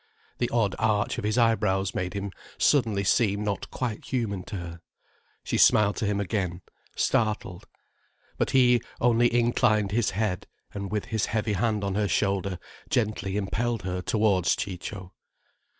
The 0.39 0.49
odd 0.49 0.75
arch 0.79 1.19
of 1.19 1.23
his 1.23 1.37
eyebrows 1.37 1.93
made 1.93 2.15
him 2.15 2.31
suddenly 2.57 3.03
seem 3.03 3.43
not 3.43 3.69
quite 3.69 4.05
human 4.05 4.41
to 4.45 4.55
her. 4.55 4.81
She 5.43 5.59
smiled 5.59 5.95
to 5.97 6.07
him 6.07 6.19
again, 6.19 6.63
startled. 6.95 7.67
But 8.39 8.49
he 8.49 8.81
only 8.99 9.31
inclined 9.31 9.91
his 9.91 10.09
head, 10.17 10.47
and 10.73 10.91
with 10.91 11.05
his 11.05 11.27
heavy 11.27 11.53
hand 11.53 11.83
on 11.83 11.93
her 11.93 12.07
shoulder 12.07 12.57
gently 12.89 13.37
impelled 13.37 13.83
her 13.83 14.01
towards 14.01 14.55
Ciccio. 14.55 15.13